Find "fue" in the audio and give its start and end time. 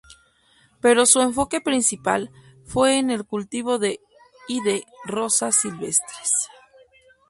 2.65-2.97